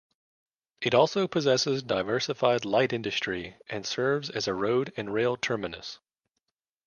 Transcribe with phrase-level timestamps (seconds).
[0.81, 5.99] It also possesses diversified light industry and serves as a road and rail terminus.